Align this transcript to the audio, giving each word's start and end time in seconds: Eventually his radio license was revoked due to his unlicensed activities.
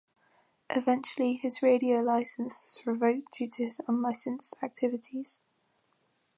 Eventually 0.71 1.35
his 1.35 1.61
radio 1.61 1.99
license 1.99 2.59
was 2.63 2.83
revoked 2.87 3.33
due 3.33 3.47
to 3.47 3.61
his 3.65 3.79
unlicensed 3.87 4.55
activities. 4.63 5.41